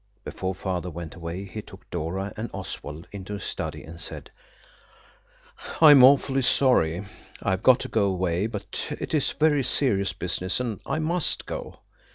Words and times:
Before 0.23 0.55
Father 0.55 0.89
went 0.89 1.13
away 1.13 1.45
he 1.45 1.61
took 1.61 1.87
Dora 1.91 2.33
and 2.35 2.49
Oswald 2.55 3.07
into 3.11 3.33
his 3.33 3.43
study, 3.43 3.83
and 3.83 4.01
said– 4.01 4.31
"I'm 5.79 6.03
awfully 6.03 6.41
sorry 6.41 7.05
I've 7.43 7.61
got 7.61 7.79
to 7.81 7.87
go 7.87 8.05
away, 8.05 8.47
but 8.47 8.95
it 8.99 9.13
is 9.13 9.33
very 9.33 9.61
serious 9.63 10.11
business, 10.11 10.59
and 10.59 10.79
I 10.87 10.97
must 10.97 11.45
go. 11.45 11.81